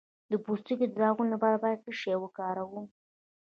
د 0.31 0.33
پوستکي 0.43 0.87
د 0.89 0.93
داغونو 1.01 1.31
لپاره 1.33 1.55
باید 1.63 1.83
څه 1.85 1.91
شی 1.99 2.15
وکاروم؟ 2.19 2.85